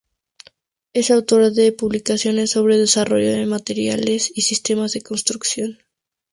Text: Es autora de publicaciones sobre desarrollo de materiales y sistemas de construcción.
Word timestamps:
Es 0.93 1.11
autora 1.11 1.51
de 1.51 1.71
publicaciones 1.73 2.49
sobre 2.49 2.79
desarrollo 2.79 3.33
de 3.33 3.45
materiales 3.45 4.31
y 4.33 4.41
sistemas 4.41 4.93
de 4.93 5.03
construcción. 5.03 5.77